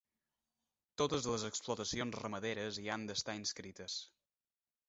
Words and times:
Totes 1.01 1.27
les 1.33 1.45
explotacions 1.51 2.19
ramaderes 2.23 2.81
hi 2.85 2.89
han 2.97 3.07
d'estar 3.11 3.37
inscrites. 3.45 4.03